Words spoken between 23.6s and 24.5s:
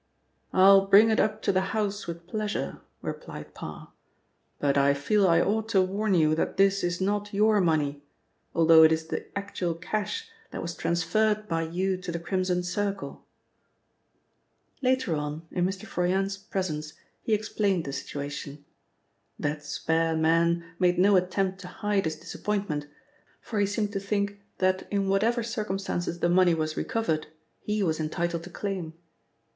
seemed to think